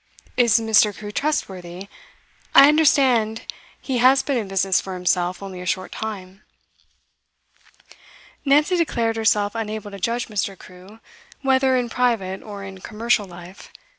'Is 0.35 0.59
Mr. 0.59 0.97
Crewe 0.97 1.11
trustworthy? 1.11 1.87
I 2.55 2.69
understand 2.69 3.43
he 3.79 3.99
has 3.99 4.23
been 4.23 4.35
in 4.35 4.47
business 4.47 4.81
for 4.81 4.95
himself 4.95 5.43
only 5.43 5.61
a 5.61 5.65
short 5.67 5.91
time.' 5.91 6.41
Nancy 8.43 8.75
declared 8.77 9.15
herself 9.15 9.53
unable 9.53 9.91
to 9.91 9.99
judge 9.99 10.25
Mr. 10.27 10.57
Crewe, 10.57 10.99
whether 11.43 11.77
in 11.77 11.87
private 11.87 12.41
or 12.41 12.63
in 12.63 12.79
commercial 12.79 13.27
life. 13.27 13.69